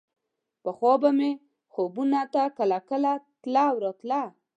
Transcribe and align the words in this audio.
پخوا 0.63 0.93
به 1.01 1.09
مې 1.17 1.31
خوبونو 1.73 2.21
ته 2.33 2.41
کله 2.57 2.77
کله 2.89 3.11
تله 3.41 3.63
او 3.69 3.75
راتله. 3.83 4.21